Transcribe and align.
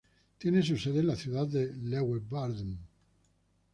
Tiene 0.39 0.63
su 0.63 0.77
sede 0.79 1.01
en 1.01 1.05
la 1.09 1.15
ciudad 1.15 1.45
de 1.47 1.73
Leeuwarden. 1.75 2.79